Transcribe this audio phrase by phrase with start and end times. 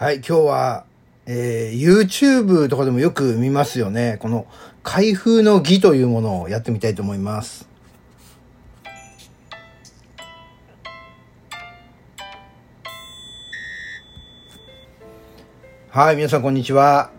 [0.00, 0.84] はい、今日は、
[1.26, 4.16] えー YouTube とかでもよく見ますよね。
[4.20, 4.46] この
[4.82, 7.68] 開封の儀というものをやってみたいと思います。
[15.90, 17.10] はい、皆さんこんにちは。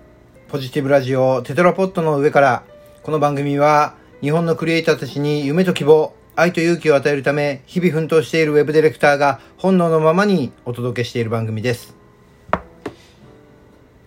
[0.48, 2.64] ポジティブラジオテトラポットの上から、
[3.04, 12.01] この番組は日本のクリエイターたちに夢と希望、愛と勇気を与えるため、日々奮闘しているウェブディレクターが本能のままにお届けしている番組です。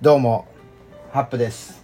[0.05, 0.45] どうも、
[1.13, 1.83] ハップです。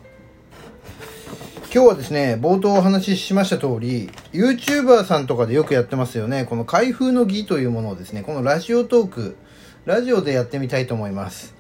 [1.73, 6.45] 今日はですね、冒頭お話ししました通り、YouTuber さんとかでよくやってますよね。
[6.45, 9.37] この開封の儀というものをですね、このラジオトーク、
[9.87, 11.55] ラジオでやってみたいと思います。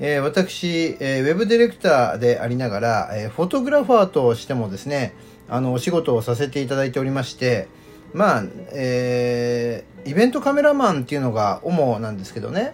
[0.00, 5.12] えー私、えーウェブディレクターでありながら、えーフォトグラファーとしてもですね、
[5.46, 7.68] あの、お仕事をさせていただいておりまして、
[8.14, 12.72] まあ、えーイベントカメラマンっていうのが主なんですけどね、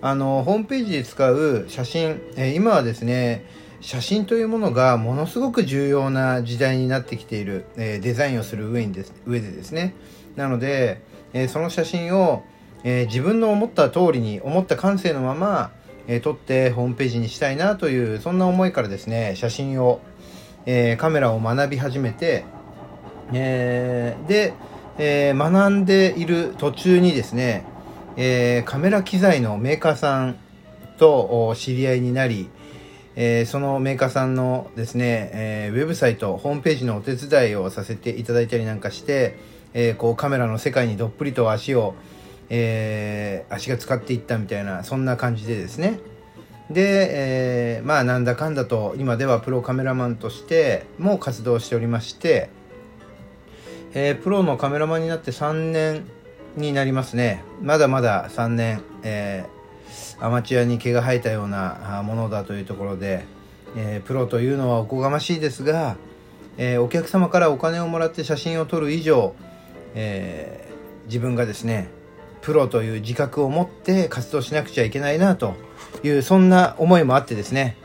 [0.00, 3.44] あの、ホームページで使う写真、え今はですね、
[3.80, 9.94] 写真というものがものすごく重要な時代になってきている、えデザインをする上にです上でですね。
[10.36, 12.44] なので、えその写真を、
[12.84, 15.72] え自分の思った通りに、思った感性のまま、
[16.06, 20.00] えー撮ってホームページにしたいなという、そんな思いからですね、写真を、
[20.64, 22.44] えカメラを学び始めて、
[23.32, 24.54] えで、
[24.96, 27.64] え学んでいる途中にですね、
[28.20, 30.36] えーカメラ機材のメーカーさん
[30.98, 32.50] と知り合いになり、
[33.14, 39.38] えーそのメーカーさんのですね、えーウェブサイト、ホームページのお手伝いをさせていただいたりなんかして、
[39.72, 41.94] えーこうカメラの世界にどっぷりと足を、
[42.50, 46.00] え足が使っていったみたいな、そんな感じでですね。
[46.70, 52.50] で、えまあなんだかんだと今ではプロカメラマンとしても活動しておりまして、
[53.94, 56.04] えプロのカメラマンになって3年
[56.58, 57.44] になりますね。
[57.62, 59.58] まだまだ3年、えー
[60.20, 63.24] アマチュアに毛が生えたようなものだというところで、
[63.76, 65.96] えープロというのはおこがましいですが、
[66.56, 69.34] えーお客様からお金をもらって写真を撮る以上、
[69.94, 70.68] え
[71.06, 71.88] 自分がですね、
[72.42, 75.54] プロという自覚を持って活動しなくちゃいけないなと
[76.02, 77.76] いう、そんな思いもあってですね、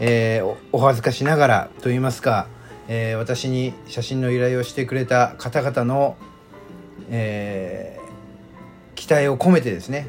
[0.00, 2.48] えお恥ずかしながらと言いますか、
[2.88, 6.16] え私に写真の依頼をしてくれた方々の、
[7.10, 7.95] えー
[9.06, 10.08] 期待を込めてですね、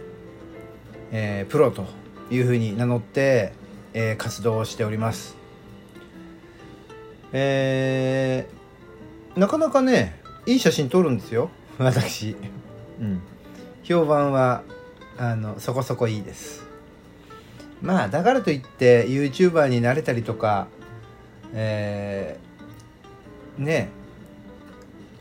[1.11, 1.85] えープロと
[2.31, 3.53] いうふうに名乗って、
[3.93, 5.35] えー活動をしております。
[7.31, 12.35] えーなかなかね、いい写真撮るんですよ、 私。
[12.99, 13.21] うん。
[13.83, 14.63] 評判は、
[15.19, 16.65] あの、そこそこいいです。
[17.83, 20.69] まあ、だからといって YouTuber になれたりとか、
[21.53, 23.89] えーね、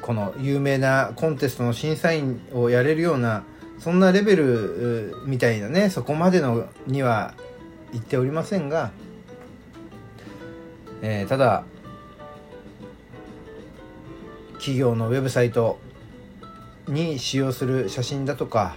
[0.01, 3.45] この有名なコンテストの審査員をやれるような
[3.87, 7.35] そんなレベルみたいなねそこまでのには
[7.93, 8.91] 言っておりませんが、
[11.03, 11.63] えーただ
[14.55, 15.79] 企業のウェブサイト
[16.89, 18.75] に使用する写真だとか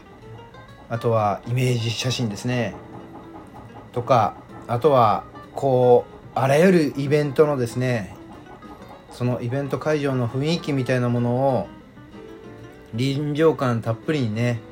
[0.90, 2.76] あとはイメージ写真ですね。
[3.94, 4.36] とか
[4.68, 5.24] あとは
[5.56, 6.06] こ
[6.36, 8.16] うあらゆるイベントのですね
[9.10, 11.68] そのイベント会場の雰囲気みたいなものを
[12.94, 14.69] 臨場感たっぷりにね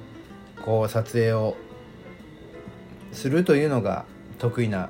[0.67, 1.55] こう撮影を
[3.13, 4.03] するというのが
[4.37, 4.89] 得意な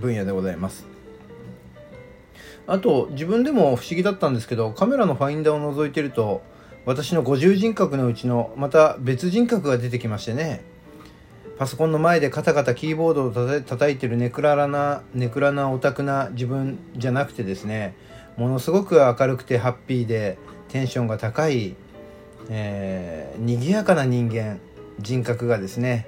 [0.00, 0.86] 分野でございます。
[2.66, 6.42] あと自分でも不思議だったんですけどカメラのファインダーを覗いてると
[6.84, 10.64] 私の50人格のうちのまた別人格が出てきましてね。
[11.58, 17.94] パソコンの前でカタカタキーボードをたた叩いてるネクララなネクラなオタクな自分じゃなくてですね
[18.36, 20.38] ものすごく明るくてハッピーで
[20.70, 21.76] テンションが高い、
[22.50, 24.58] えー、賑やかな人間。
[25.00, 26.06] 人格がですね、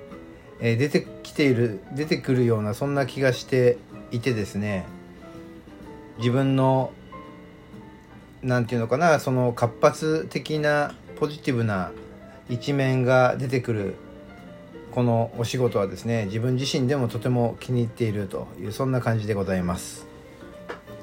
[0.60, 3.78] えー出てきている出てくるようなそんな気がして
[4.10, 4.86] いてですね
[6.18, 6.92] 自分の
[8.42, 11.90] なんていうのかなその活発的なポジティブな
[12.48, 13.94] 一面が出てくる
[14.92, 20.06] このお仕事はですね自分自身でもとても気に入っているというそんな感じでございます。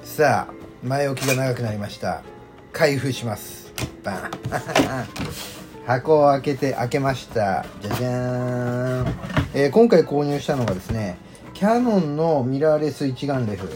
[0.03, 0.53] さあ
[0.83, 2.23] 前置きが長くなりました。
[2.71, 3.71] 開封します。
[4.03, 5.52] バン。
[5.85, 7.65] 箱を開けて開けました。
[7.81, 9.07] じゃじゃーん、
[9.53, 11.17] えー今回購入したのがですね
[11.53, 13.67] キャノンのミラーレス一眼レフ。
[13.67, 13.69] ん？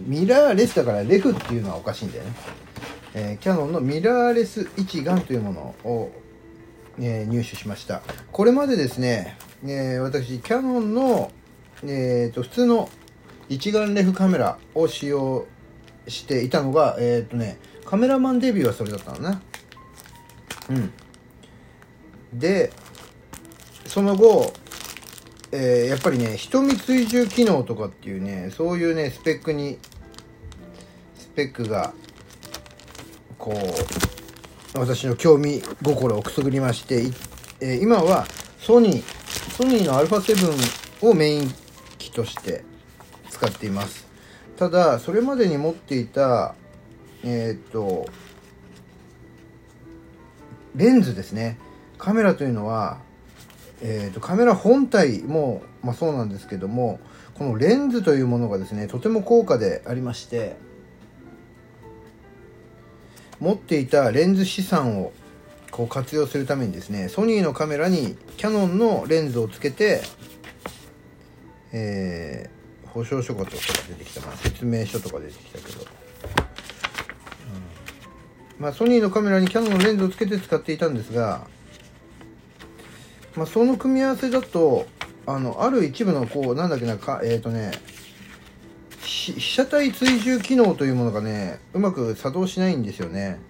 [0.00, 2.32] ミラーレスだからレフっていうのはおかしいんだよね、
[3.14, 6.12] えーキャノンのミラーレス一眼というものを、
[6.98, 8.02] えー入手しました。
[8.30, 11.32] これまでですね、えー私キャノンの、
[11.84, 12.88] えーと普通の
[13.48, 15.46] 一眼レフカメラを使用
[16.06, 19.42] していたのがえっ、とねカメラマンデビューはそれだったのな。
[20.70, 20.92] うん。
[22.32, 22.72] で
[23.86, 24.52] その後
[25.52, 29.78] えーやっぱりね瞳追従機能とかっていうねそういうねスペックに
[31.14, 31.92] スペックが
[33.38, 37.10] こう私の興味心をくすぐりまして、
[37.60, 38.26] えー今は
[38.58, 41.54] ソニーソニーの α7 をメイン
[41.98, 42.64] 機として
[43.28, 44.06] 使っています。
[44.56, 46.54] ただそれまでに持っていた
[47.24, 48.06] えーっと
[50.74, 51.58] レンズですね。
[51.98, 52.98] カメラというのは、
[53.82, 57.00] えー、とカメラ本体も、まあ、そうなんですけども
[57.34, 60.56] このレンズというものがですねとても高価でありまして
[63.40, 65.12] 持っていたレンズ資産を
[65.70, 70.02] こう活用するためにですねソニーのカメラにキヤノンのレンズをつけて、
[71.72, 74.20] えー保証書とか出てきた。
[74.20, 75.86] かな説明書とか出てきたけど、
[78.62, 81.48] まあ、ソニーのカメラにキヤノンのレンズをつけて使っていたんですが、
[83.34, 84.86] まあ、その組み合わせだと
[85.26, 87.72] あのある一部のこうなんだっけなかえっ、とね
[89.00, 93.40] 被写体追従機能というものがねうまく作動しないんですよね。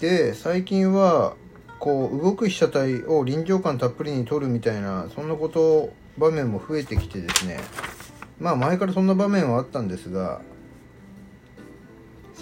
[0.00, 1.36] で最近は
[1.78, 7.60] こう動く被写体を臨場感たっぷりに撮るみたいなそんなこと場面も増えてきてですね。
[8.40, 10.40] まあ前からそんな場面はあったんですが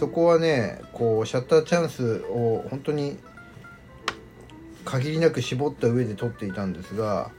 [0.01, 3.19] そこはねこうシャッターチャンスを本当に
[4.87, 7.31] 限りなく絞った上で撮っていたんですが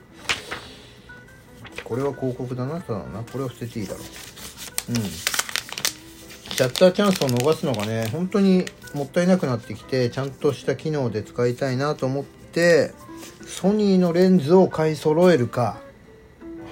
[1.83, 3.23] これは広告だなただな。
[3.23, 4.03] これを捨てていいだろう。
[4.91, 4.95] うん。
[4.95, 12.93] シャッターチャンスを逃すのがね本当にもったいなくなってきてちゃんとした機能で使いたいなと思って
[13.43, 15.81] ソニーのレンズを買い揃えるか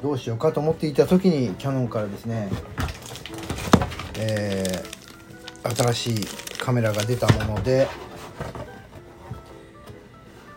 [0.04, 2.52] どうしようかと思っていた時にキヤノンからですね
[4.20, 4.99] えー
[5.64, 6.28] 新しい
[6.60, 7.88] カメラが出たもので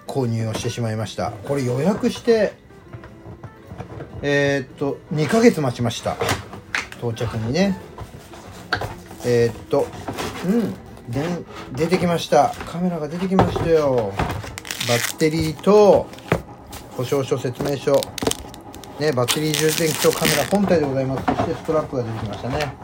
[0.06, 1.30] 購入をしてしまいました。
[1.30, 2.54] これ予約して
[4.22, 6.16] えーっと2ヶ月待ちました。
[6.98, 7.78] 到着にね。
[9.24, 9.86] えーっと
[10.44, 10.74] うん
[11.08, 11.22] で
[11.72, 12.52] 出てきました。
[12.66, 14.12] カメラが出てきましたよ。
[14.88, 16.06] バッテリーと
[16.96, 17.92] 保証書説明書。
[19.00, 21.24] ねバッテリー充電器とカメラ本体でございます。
[21.26, 22.74] そしてストラップが出てきましたね。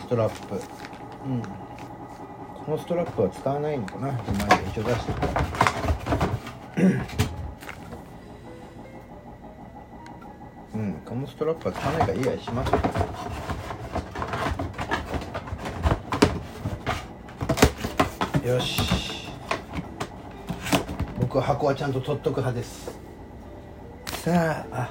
[0.00, 0.83] ストラップ。
[1.24, 1.42] うん。
[2.64, 4.08] このストラップは使わないのかな？
[4.08, 5.12] 今一応出して。
[10.74, 10.92] うん。
[11.04, 12.72] このストラップは使わないからいいやします
[18.46, 19.30] よし。
[21.20, 22.90] 僕は箱はちゃんと取っとく派です。
[24.22, 24.90] さあ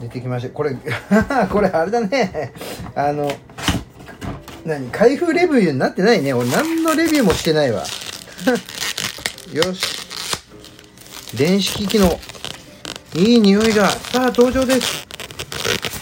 [0.00, 0.50] 出てきました。
[0.50, 0.74] これ
[1.50, 2.52] これあれだね。
[2.94, 3.28] あの
[4.64, 4.90] 何？
[4.90, 6.32] 開封レビューになってないね。
[6.32, 7.84] 俺何のレビューもしてないわ。
[9.52, 9.82] よし。
[11.36, 12.18] 電子機器の
[13.14, 13.90] いい匂いが。
[13.90, 15.06] さあ登場です。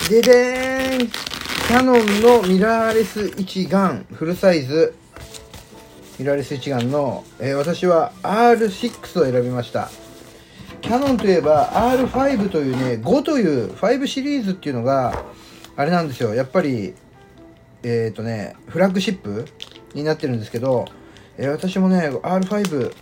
[0.09, 1.09] ででーん。
[1.09, 4.07] キヤノンのミラーレス一眼。
[4.13, 4.95] フルサイズ。
[6.19, 9.91] ミラーレス一眼の、えー私は R6 を選びました。
[10.83, 15.25] キヤノンといえば R5 というね5という5シリーズっていうのが
[15.77, 16.35] あれなんですよ。
[16.35, 16.95] やっぱり
[17.83, 19.47] えっ、とねフラッグシップ
[19.95, 20.87] になってるんですけど、
[21.37, 22.95] えー私もね R5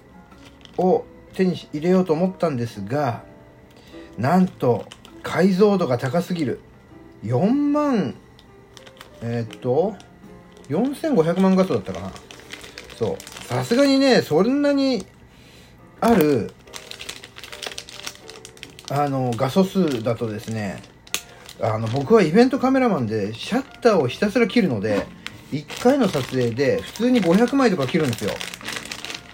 [0.79, 1.05] を
[1.35, 3.23] 手に入れようと思ったんですが
[4.19, 4.87] なんと
[5.23, 6.61] 解像度が高すぎる。
[7.25, 8.15] 4万
[9.23, 9.95] えーっと
[10.69, 12.13] 4500万画素だったかな。
[12.97, 13.45] そう。
[13.45, 15.05] さすがにねそんなに
[16.01, 16.53] ある
[18.91, 20.83] あの画素数だとですね
[21.63, 25.07] あの僕はイベントカメラマンでシャッターをひたすら切るので
[25.53, 28.33] 1回の撮影で普通に500枚とか切るんですよ。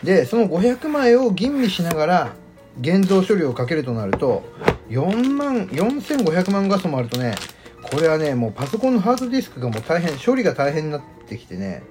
[0.02, 2.33] でその500枚を吟味しながら
[2.80, 4.45] 現像処理をかけるとなると
[4.88, 7.35] 4万4500万画素もあるとね
[7.83, 11.83] これはねもうパソコンのハードディスクがもう大変処理が大変になってきてね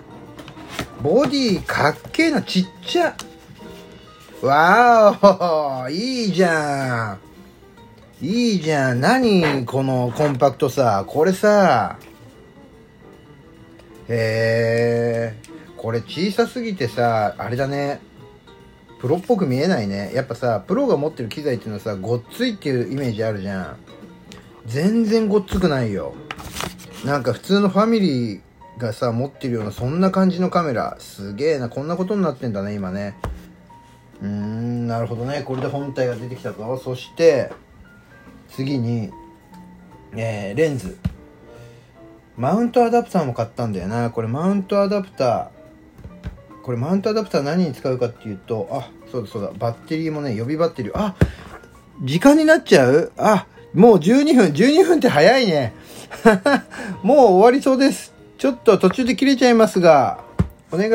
[1.01, 2.41] ボディかっけえな。
[2.43, 3.15] ちっちゃ。
[4.41, 8.25] わおいいじゃん。
[8.25, 9.01] いいじゃん。
[9.01, 11.03] 何このコンパクトさ。
[11.07, 11.97] これさ。
[14.09, 17.99] へえこれ小さすぎてさあれだね。
[18.99, 20.11] プロっぽく見えないね。
[20.13, 23.77] やっぱさプロが持ってる機材っていうのはさごっついっていうイメージあるじゃん。
[24.65, 26.13] 全然ごっつくないよ。
[27.03, 28.41] なんか普通のファミリー
[28.77, 30.95] がさ持ってるようなそんな感じのカメラ。
[30.99, 33.17] すげえなこんなことになってんだね今ね。
[34.21, 35.43] うーんなるほどね。
[35.45, 36.79] これで本体が出てきたぞ。
[36.81, 37.51] そして
[38.47, 39.11] 次に、
[40.15, 40.97] えーレンズ。
[42.37, 44.09] マウントアダプターも買ったんだよな。
[44.09, 49.51] これマウントアダプターこれマウントアダプター何に使うかっていうとあそうだそうだ。
[49.57, 50.91] バッテリーもね予備バッテリー。
[50.95, 51.15] あ
[52.01, 53.11] 時間になっちゃう？
[53.17, 55.73] あもう12分12分って早いね。
[57.03, 58.13] もう終わりそうです。
[58.37, 60.19] ちょっと途中で切れちゃいますが
[60.71, 60.93] お願い。